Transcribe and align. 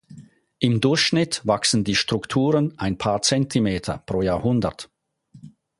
Im 0.57 0.81
Durchschnitt 0.81 1.45
wachsen 1.45 1.83
die 1.83 1.93
Strukturen 1.93 2.73
ein 2.79 2.97
paar 2.97 3.21
Zentimeter 3.21 3.99
pro 4.03 4.23
Jahrhundert. 4.23 4.89